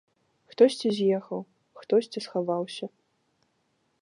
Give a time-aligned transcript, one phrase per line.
[0.53, 1.41] Хтосьці з'ехаў,
[1.83, 2.85] хтосьці схаваўся.